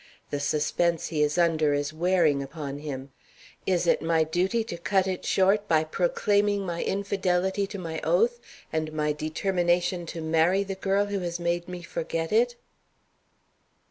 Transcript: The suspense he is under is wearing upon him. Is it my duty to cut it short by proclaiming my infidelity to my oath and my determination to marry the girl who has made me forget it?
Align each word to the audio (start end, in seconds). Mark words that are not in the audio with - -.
The 0.31 0.39
suspense 0.39 1.09
he 1.09 1.21
is 1.21 1.37
under 1.37 1.75
is 1.75 1.93
wearing 1.93 2.41
upon 2.41 2.79
him. 2.79 3.11
Is 3.67 3.85
it 3.85 4.01
my 4.01 4.23
duty 4.23 4.63
to 4.63 4.75
cut 4.79 5.05
it 5.05 5.25
short 5.25 5.67
by 5.67 5.83
proclaiming 5.83 6.65
my 6.65 6.81
infidelity 6.81 7.67
to 7.67 7.77
my 7.77 8.01
oath 8.03 8.39
and 8.73 8.91
my 8.93 9.11
determination 9.13 10.07
to 10.07 10.19
marry 10.19 10.63
the 10.63 10.73
girl 10.73 11.05
who 11.05 11.19
has 11.19 11.39
made 11.39 11.67
me 11.69 11.83
forget 11.83 12.31
it? 12.31 12.55